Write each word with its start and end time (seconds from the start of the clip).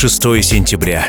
Сегодня 0.00 0.40
6 0.40 0.50
сентября. 0.50 1.08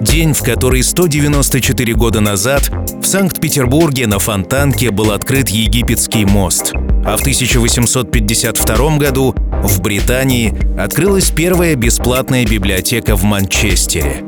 День, 0.00 0.32
в 0.32 0.42
который 0.42 0.82
194 0.82 1.94
года 1.94 2.18
назад 2.18 2.68
в 3.00 3.04
Санкт-Петербурге 3.04 4.08
на 4.08 4.18
Фонтанке 4.18 4.90
был 4.90 5.12
открыт 5.12 5.50
Египетский 5.50 6.24
мост, 6.24 6.72
а 6.74 7.16
в 7.16 7.20
1852 7.20 8.96
году 8.96 9.36
в 9.62 9.80
Британии 9.80 10.52
открылась 10.76 11.30
первая 11.30 11.76
бесплатная 11.76 12.44
библиотека 12.44 13.14
в 13.14 13.22
Манчестере. 13.22 14.24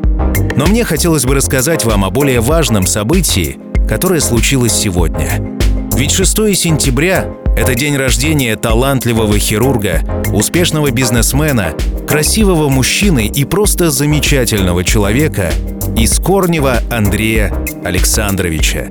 Но 0.54 0.66
мне 0.66 0.84
хотелось 0.84 1.24
бы 1.24 1.34
рассказать 1.34 1.84
вам 1.84 2.04
о 2.04 2.10
более 2.10 2.38
важном 2.38 2.86
событии, 2.86 3.58
которое 3.88 4.20
случилось 4.20 4.72
сегодня. 4.72 5.58
Ведь 5.96 6.12
6 6.12 6.56
сентября 6.56 7.26
это 7.56 7.74
день 7.74 7.96
рождения 7.96 8.54
талантливого 8.54 9.38
хирурга, 9.38 10.02
успешного 10.32 10.90
бизнесмена, 10.90 11.74
красивого 12.06 12.68
мужчины 12.68 13.26
и 13.26 13.44
просто 13.44 13.90
замечательного 13.90 14.84
человека 14.84 15.52
из 15.96 16.18
Корнева 16.18 16.78
Андрея 16.90 17.52
Александровича. 17.84 18.86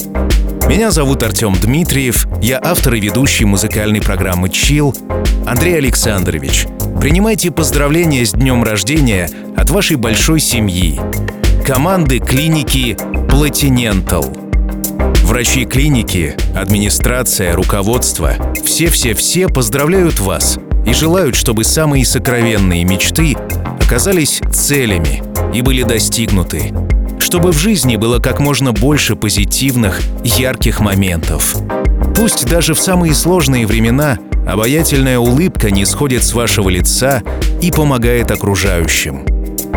Меня 0.67 0.91
зовут 0.91 1.23
Артем 1.23 1.53
Дмитриев, 1.53 2.27
я 2.41 2.59
автор 2.61 2.95
и 2.95 2.99
ведущий 2.99 3.45
музыкальной 3.45 4.01
программы 4.01 4.49
«Чил». 4.49 4.95
Андрей 5.45 5.77
Александрович, 5.77 6.65
принимайте 6.99 7.51
поздравления 7.51 8.25
с 8.25 8.31
днем 8.31 8.63
рождения 8.63 9.29
от 9.55 9.69
вашей 9.69 9.97
большой 9.97 10.39
семьи, 10.39 10.99
команды 11.65 12.19
клиники 12.19 12.97
«Платинентал». 13.29 14.25
Врачи 15.23 15.65
клиники, 15.65 16.35
администрация, 16.55 17.55
руководство– 17.55 18.33
все-все-все 18.63 19.47
поздравляют 19.47 20.19
вас 20.19 20.59
и 20.85 20.93
желают, 20.93 21.35
чтобы 21.35 21.63
самые 21.63 22.05
сокровенные 22.05 22.83
мечты 22.83 23.35
оказались 23.81 24.41
целями 24.51 25.23
и 25.53 25.61
были 25.61 25.83
достигнуты. 25.83 26.73
Чтобы 27.19 27.51
в 27.51 27.57
жизни 27.57 27.95
было 27.95 28.19
как 28.19 28.39
можно 28.39 28.71
больше 28.71 29.15
позитивных, 29.15 30.01
ярких 30.23 30.79
моментов. 30.79 31.55
Пусть 32.15 32.47
даже 32.47 32.73
в 32.73 32.79
самые 32.79 33.13
сложные 33.13 33.65
времена 33.65 34.19
обаятельная 34.47 35.19
улыбка 35.19 35.71
не 35.71 35.85
сходит 35.85 36.23
с 36.23 36.33
вашего 36.33 36.69
лица 36.69 37.23
и 37.61 37.71
помогает 37.71 38.31
окружающим. 38.31 39.25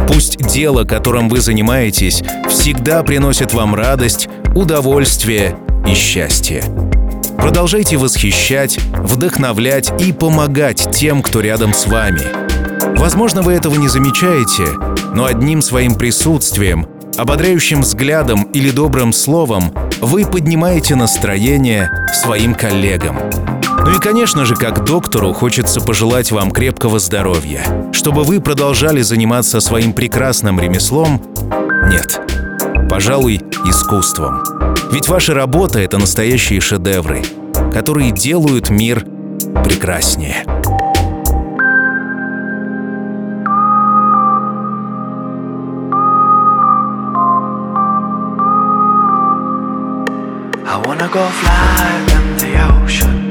Пусть 0.08 0.38
дело, 0.38 0.84
которым 0.84 1.28
вы 1.28 1.40
занимаетесь, 1.40 2.22
всегда 2.48 3.02
приносит 3.02 3.52
вам 3.52 3.74
радость, 3.74 4.28
удовольствие 4.54 5.56
и 5.86 5.94
счастье. 5.94 6.64
Продолжайте 7.38 7.96
восхищать, 7.96 8.78
вдохновлять 8.92 9.90
и 10.02 10.12
помогать 10.12 10.90
тем, 10.92 11.22
кто 11.22 11.40
рядом 11.40 11.72
с 11.72 11.86
вами. 11.86 12.20
Возможно, 12.98 13.42
вы 13.42 13.52
этого 13.52 13.76
не 13.76 13.88
замечаете, 13.88 14.66
но 15.14 15.24
одним 15.24 15.62
своим 15.62 15.94
присутствием, 15.94 16.86
ободряющим 17.16 17.82
взглядом 17.82 18.42
или 18.52 18.70
добрым 18.70 19.12
словом 19.12 19.72
вы 20.00 20.26
поднимаете 20.26 20.96
настроение 20.96 21.88
своим 22.12 22.54
коллегам. 22.54 23.18
Ну 23.80 23.94
и, 23.94 23.98
конечно 23.98 24.44
же, 24.44 24.56
как 24.56 24.84
доктору 24.84 25.32
хочется 25.32 25.80
пожелать 25.80 26.32
вам 26.32 26.50
крепкого 26.50 26.98
здоровья, 26.98 27.64
чтобы 27.92 28.24
вы 28.24 28.40
продолжали 28.40 29.00
заниматься 29.00 29.60
своим 29.60 29.92
прекрасным 29.92 30.60
ремеслом. 30.60 31.22
Нет, 31.88 32.20
пожалуй, 32.90 33.40
искусством. 33.64 34.67
Ведь 34.90 35.08
ваша 35.08 35.34
работа— 35.34 35.78
это 35.80 35.98
настоящие 35.98 36.60
шедевры, 36.60 37.22
которые 37.72 38.12
делают 38.12 38.70
мир 38.70 39.04
прекраснее. 39.64 40.44
I 51.00 51.10
go 51.10 51.26
fly 51.30 51.88
in 52.16 52.36
the 52.36 52.50
ocean 52.68 53.28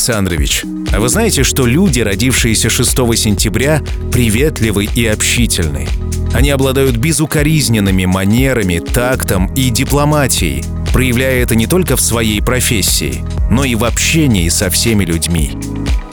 Александрович, 0.00 0.64
а 0.94 0.98
вы 0.98 1.10
знаете, 1.10 1.42
что 1.42 1.66
люди, 1.66 2.00
родившиеся 2.00 2.70
6 2.70 2.90
сентября, 3.18 3.82
приветливы 4.10 4.86
и 4.86 5.04
общительны? 5.04 5.86
Они 6.32 6.48
обладают 6.48 6.96
безукоризненными 6.96 8.06
манерами, 8.06 8.78
тактом 8.78 9.52
и 9.54 9.68
дипломатией, 9.68 10.64
проявляя 10.94 11.42
это 11.42 11.54
не 11.54 11.66
только 11.66 11.96
в 11.96 12.00
своей 12.00 12.40
профессии, 12.40 13.22
но 13.50 13.62
и 13.62 13.74
в 13.74 13.84
общении 13.84 14.48
со 14.48 14.70
всеми 14.70 15.04
людьми. 15.04 15.50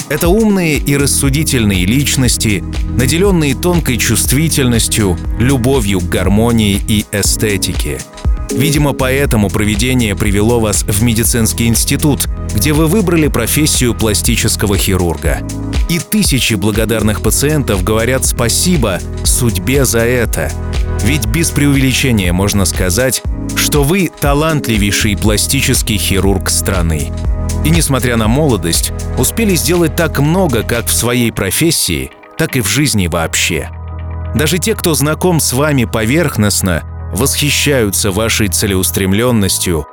Это 0.10 0.28
умные 0.28 0.80
и 0.80 0.98
рассудительные 0.98 1.86
личности, 1.86 2.66
наделенные 2.98 3.56
тонкой 3.56 3.96
чувствительностью, 3.96 5.18
любовью 5.40 6.02
к 6.02 6.10
гармонии 6.10 6.82
и 6.90 7.06
эстетике. 7.14 8.02
Видимо, 8.52 8.94
поэтому 8.94 9.50
проведение 9.50 10.16
привело 10.16 10.60
вас 10.60 10.84
в 10.84 11.04
медицинский 11.04 11.68
институт, 11.68 12.28
где 12.54 12.74
вы 12.74 12.88
выбрали 12.88 13.28
профессию 13.28 13.94
пластического 13.94 14.78
хирурга. 14.78 15.40
И 15.90 16.00
тысячи 16.00 16.56
благодарных 16.56 17.22
пациентов 17.22 17.84
говорят 17.84 18.26
спасибо 18.26 19.00
судьбе 19.24 19.86
за 19.86 20.00
это. 20.00 20.52
Ведь 21.04 21.26
без 21.26 21.52
преувеличения 21.52 22.34
можно 22.34 22.66
сказать, 22.66 23.22
что 23.56 23.84
вы 23.84 24.12
талантливейший 24.20 25.16
пластический 25.16 25.98
хирург 25.98 26.50
страны. 26.50 27.12
И 27.64 27.70
несмотря 27.70 28.18
на 28.18 28.28
молодость, 28.28 28.92
успели 29.18 29.56
сделать 29.56 29.96
так 29.96 30.20
много 30.20 30.64
как 30.64 30.88
в 30.88 30.94
своей 30.94 31.32
профессии, 31.32 32.12
так 32.38 32.56
и 32.56 32.62
в 32.62 32.68
жизни 32.68 33.08
вообще. 33.08 33.70
Даже 34.36 34.58
те, 34.58 34.76
кто 34.76 34.94
знаком 34.94 35.40
с 35.40 35.54
вами 35.54 35.86
поверхностно, 35.86 36.84
восхищаются 37.14 38.12
вашей 38.12 38.48
целеустремленностью, 38.48 39.88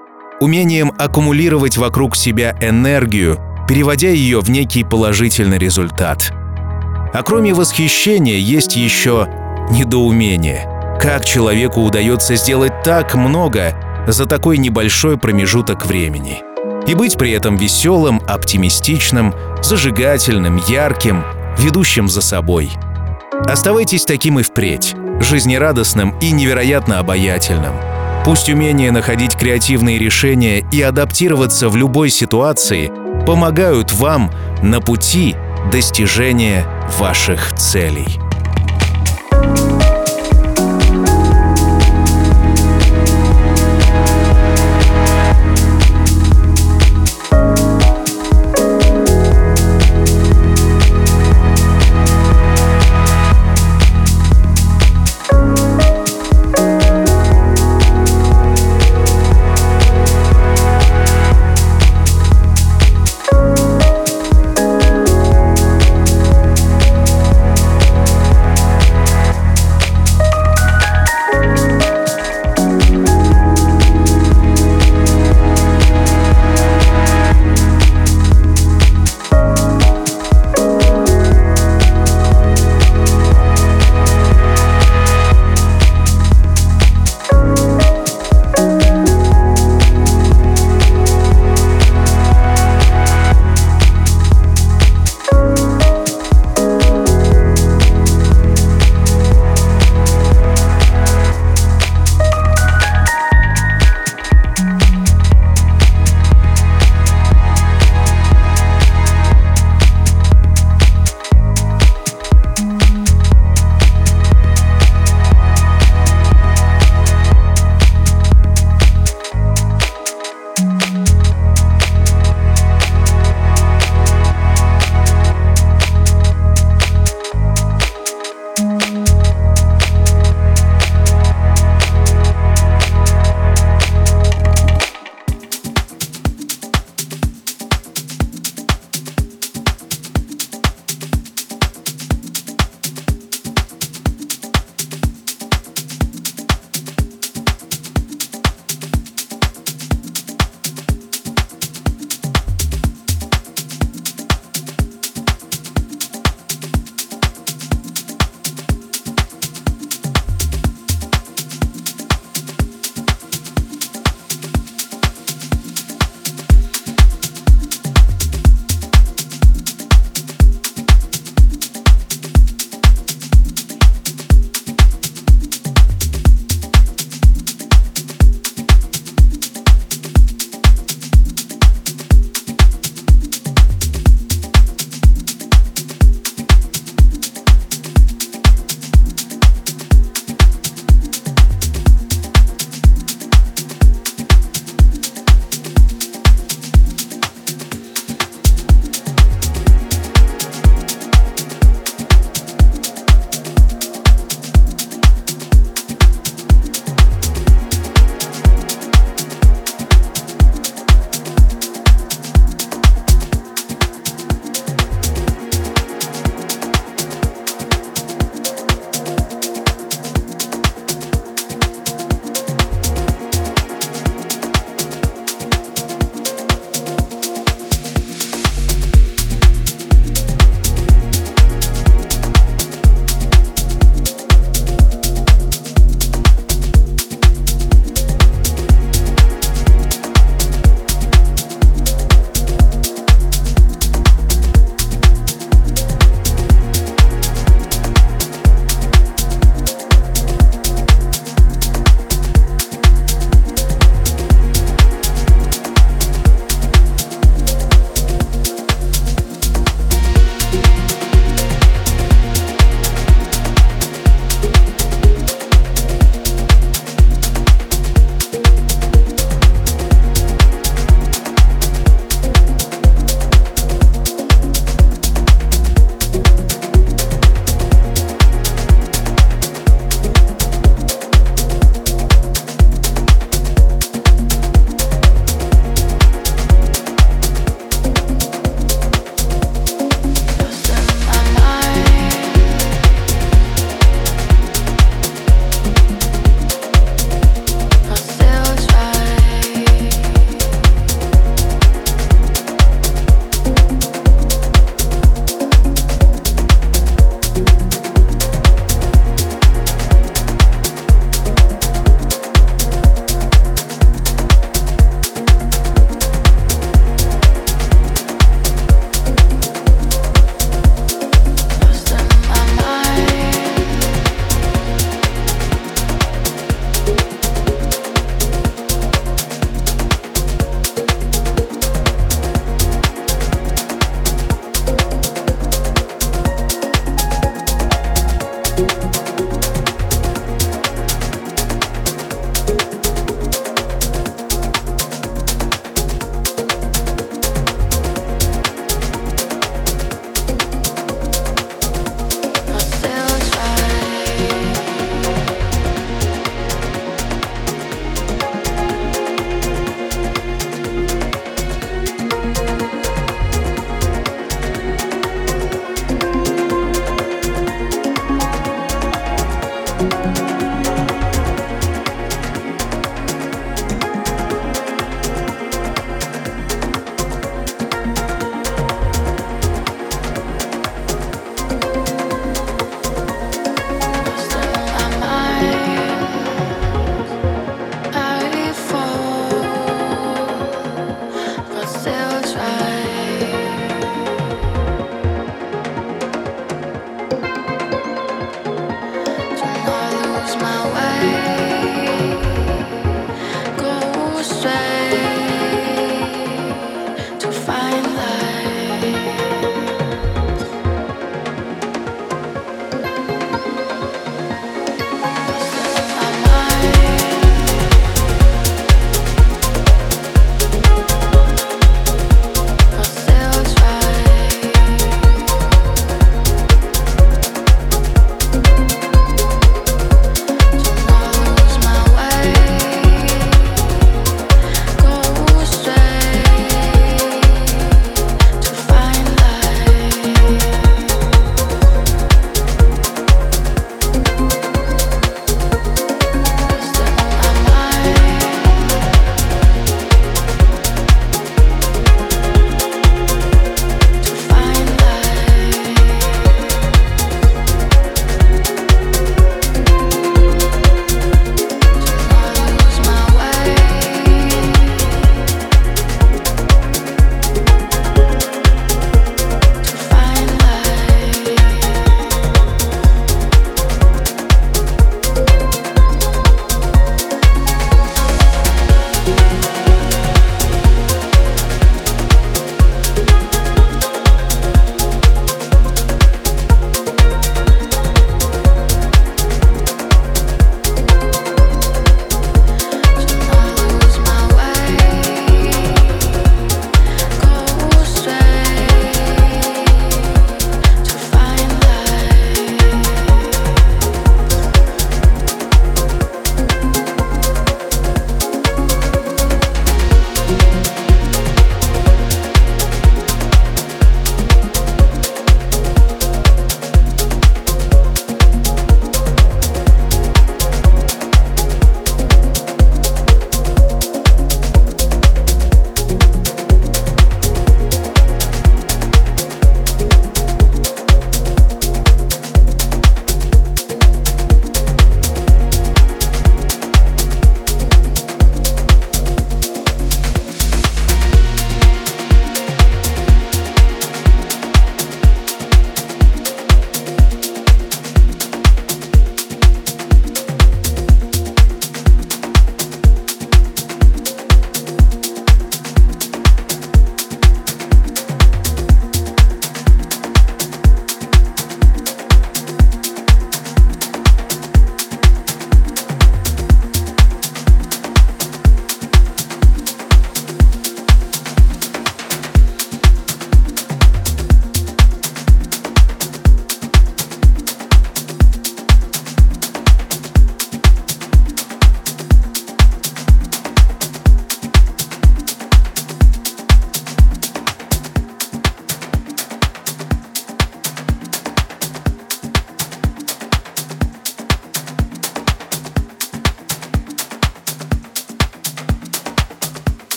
умением 0.45 0.93
аккумулировать 0.99 1.77
вокруг 1.79 2.17
себя 2.17 2.57
энергию, 2.61 3.39
переводя 3.67 4.11
ее 4.11 4.41
в 4.41 4.51
некий 4.51 4.85
положительный 4.85 5.59
результат. 5.59 6.33
А 7.13 7.23
кроме 7.23 7.55
восхищения 7.55 8.37
есть 8.37 8.77
еще 8.77 9.27
недоумение. 9.71 10.69
Как 11.01 11.25
человеку 11.25 11.81
удается 11.81 12.37
сделать 12.37 12.83
так 12.83 13.15
много 13.15 13.75
за 14.07 14.27
такой 14.27 14.59
небольшой 14.59 15.17
промежуток 15.17 15.87
времени? 15.87 16.43
И 16.87 16.95
быть 16.95 17.17
при 17.17 17.31
этом 17.33 17.57
веселым, 17.57 18.21
оптимистичным, 18.27 19.35
зажигательным, 19.63 20.61
ярким, 20.69 21.25
ведущим 21.59 22.09
за 22.09 22.21
собой. 22.21 22.71
Оставайтесь 23.47 24.05
таким 24.05 24.39
и 24.39 24.43
впредь, 24.43 24.95
жизнерадостным 25.21 26.19
и 26.21 26.31
невероятно 26.31 26.99
обаятельным. 26.99 27.94
Пусть 28.25 28.49
умение 28.49 28.91
находить 28.91 29.37
креативные 29.37 29.99
решения 29.99 30.65
и 30.73 30.81
адаптироваться 30.81 31.69
в 31.69 31.77
любой 31.77 32.09
ситуации 32.09 32.91
помогают 33.27 33.93
вам 33.93 34.31
на 34.63 34.81
пути 34.81 35.37
достижения 35.71 36.67
ваших 36.99 37.53
целей. 37.55 38.24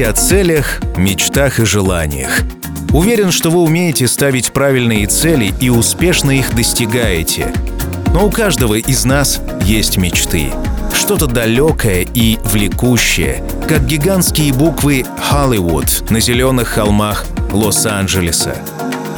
Кстати, 0.00 0.12
о 0.12 0.14
целях, 0.14 0.80
мечтах 0.96 1.60
и 1.60 1.66
желаниях. 1.66 2.40
Уверен, 2.94 3.30
что 3.30 3.50
вы 3.50 3.60
умеете 3.60 4.08
ставить 4.08 4.50
правильные 4.50 5.06
цели 5.06 5.52
и 5.60 5.68
успешно 5.68 6.30
их 6.30 6.54
достигаете. 6.54 7.52
Но 8.14 8.26
у 8.26 8.30
каждого 8.30 8.76
из 8.76 9.04
нас 9.04 9.42
есть 9.62 9.98
мечты. 9.98 10.52
Что-то 10.94 11.26
далекое 11.26 12.06
и 12.14 12.38
влекущее, 12.44 13.44
как 13.68 13.84
гигантские 13.84 14.54
буквы 14.54 15.04
«Холливуд» 15.22 16.10
на 16.10 16.18
зеленых 16.18 16.68
холмах 16.68 17.26
Лос-Анджелеса. 17.52 18.56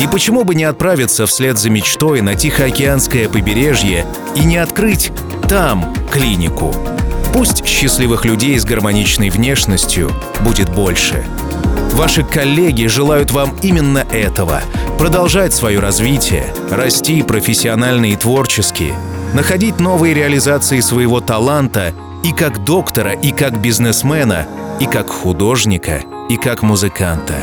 И 0.00 0.08
почему 0.08 0.42
бы 0.42 0.56
не 0.56 0.64
отправиться 0.64 1.26
вслед 1.26 1.58
за 1.58 1.70
мечтой 1.70 2.22
на 2.22 2.34
Тихоокеанское 2.34 3.28
побережье 3.28 4.04
и 4.34 4.40
не 4.40 4.56
открыть 4.56 5.12
там 5.48 5.94
клинику? 6.10 6.74
Пусть 7.32 7.64
счастливых 7.66 8.24
людей 8.26 8.58
с 8.58 8.64
гармоничной 8.64 9.30
внешностью 9.30 10.12
будет 10.40 10.68
больше. 10.68 11.24
Ваши 11.92 12.24
коллеги 12.24 12.86
желают 12.86 13.30
вам 13.30 13.56
именно 13.62 14.06
этого— 14.12 14.60
продолжать 14.98 15.54
свое 15.54 15.80
развитие, 15.80 16.44
расти 16.70 17.22
профессионально 17.22 18.12
и 18.12 18.16
творчески, 18.16 18.94
находить 19.34 19.80
новые 19.80 20.14
реализации 20.14 20.80
своего 20.80 21.20
таланта 21.20 21.92
и 22.22 22.32
как 22.32 22.64
доктора, 22.64 23.12
и 23.12 23.30
как 23.30 23.60
бизнесмена, 23.60 24.46
и 24.78 24.86
как 24.86 25.08
художника, 25.08 26.02
и 26.28 26.36
как 26.36 26.62
музыканта. 26.62 27.34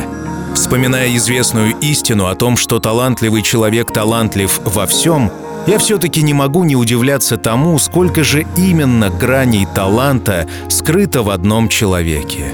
Вспоминая 0.54 1.16
известную 1.16 1.76
истину 1.80 2.26
о 2.26 2.34
том, 2.34 2.56
что 2.56 2.78
талантливый 2.78 3.42
человек 3.42 3.92
талантлив 3.92 4.60
во 4.64 4.86
всем— 4.86 5.32
я 5.66 5.78
все-таки 5.78 6.22
не 6.22 6.34
могу 6.34 6.64
не 6.64 6.76
удивляться 6.76 7.36
тому, 7.36 7.78
сколько 7.78 8.24
же 8.24 8.46
именно 8.56 9.10
граней 9.10 9.66
таланта 9.74 10.48
скрыто 10.68 11.22
в 11.22 11.30
одном 11.30 11.68
человеке. 11.68 12.52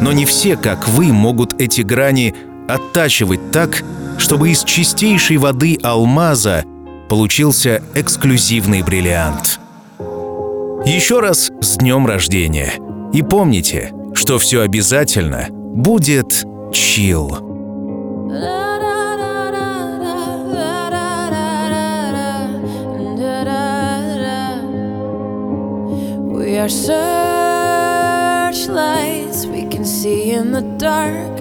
Но 0.00 0.12
не 0.12 0.24
все, 0.24 0.56
как 0.56 0.88
вы, 0.88 1.12
могут 1.12 1.60
эти 1.60 1.82
грани 1.82 2.34
оттачивать 2.68 3.50
так, 3.50 3.84
чтобы 4.18 4.50
из 4.50 4.64
чистейшей 4.64 5.36
воды 5.36 5.78
алмаза 5.82 6.64
получился 7.08 7.82
эксклюзивный 7.94 8.82
бриллиант. 8.82 9.60
Еще 10.84 11.20
раз 11.20 11.50
с 11.60 11.76
днем 11.76 12.06
рождения. 12.06 12.72
И 13.12 13.22
помните, 13.22 13.92
что 14.14 14.38
все 14.38 14.62
обязательно 14.62 15.46
будет 15.50 16.44
чил. 16.72 17.45
We 26.56 26.62
are 26.62 26.70
searchlights 28.54 29.44
we 29.44 29.66
can 29.66 29.84
see 29.84 30.30
in 30.30 30.52
the 30.52 30.62
dark. 30.78 31.38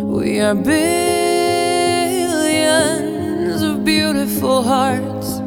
We 0.05 0.41
are 0.41 0.55
billions 0.55 0.83
of 3.63 3.87
beautiful 3.87 4.65
hearts. 4.65 5.39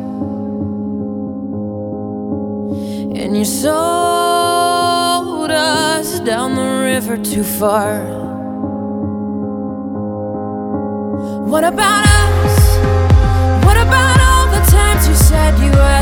And 3.21 3.37
you 3.37 3.45
sold 3.45 5.51
us 5.51 5.88
down 6.29 6.53
the 6.53 6.83
river 6.83 7.17
too 7.17 7.43
far. 7.43 8.03
What 11.51 11.63
about 11.63 12.05
us? 12.45 13.65
What 13.65 13.77
about 13.77 14.17
all 14.29 14.45
the 14.55 14.63
times 14.69 15.07
you 15.07 15.15
said 15.15 15.57
you 15.57 15.71
had 15.71 15.98